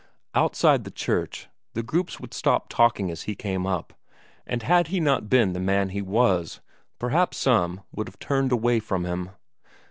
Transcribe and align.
Outside 0.33 0.83
the 0.83 0.89
church, 0.89 1.47
the 1.75 1.83
groups 1.83 2.19
would 2.19 2.33
stop 2.33 2.69
talking 2.69 3.11
as 3.11 3.21
he 3.29 3.35
came 3.35 3.67
up, 3.67 3.93
and 4.47 4.63
had 4.63 4.87
he 4.87 4.99
not 4.99 5.29
been 5.29 5.53
the 5.53 5.59
man 5.59 5.89
he 5.89 6.01
was, 6.01 6.59
perhaps 6.97 7.37
some 7.37 7.81
would 7.95 8.07
have 8.07 8.17
turned 8.17 8.51
away 8.51 8.79
from 8.79 9.05
him. 9.05 9.29